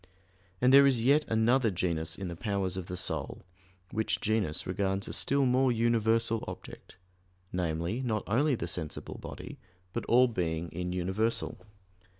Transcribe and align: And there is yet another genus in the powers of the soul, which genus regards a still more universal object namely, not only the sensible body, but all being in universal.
And 0.59 0.73
there 0.73 0.87
is 0.87 1.03
yet 1.03 1.25
another 1.27 1.69
genus 1.69 2.17
in 2.17 2.27
the 2.27 2.35
powers 2.35 2.75
of 2.75 2.87
the 2.87 2.97
soul, 2.97 3.43
which 3.91 4.19
genus 4.19 4.65
regards 4.65 5.07
a 5.07 5.13
still 5.13 5.45
more 5.45 5.71
universal 5.71 6.43
object 6.47 6.95
namely, 7.53 8.01
not 8.01 8.23
only 8.25 8.55
the 8.55 8.67
sensible 8.67 9.19
body, 9.21 9.59
but 9.93 10.03
all 10.05 10.27
being 10.27 10.69
in 10.69 10.91
universal. 10.91 11.59